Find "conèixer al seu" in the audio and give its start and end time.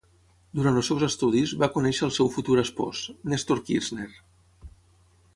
1.75-2.31